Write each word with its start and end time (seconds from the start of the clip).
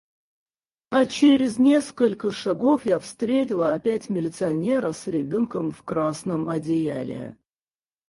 А 0.89 1.05
через 1.05 1.59
несколько 1.59 2.31
шагов 2.31 2.87
я 2.87 2.97
встретила 2.97 3.75
опять 3.75 4.09
милиционера 4.09 4.93
с 4.93 5.05
ребёнком 5.05 5.69
в 5.69 5.83
красном 5.83 6.49
одеяле. 6.49 7.37